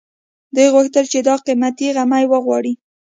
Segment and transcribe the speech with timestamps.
[0.55, 2.73] دوی غوښتل چې دا قيمتي غمی وغواړي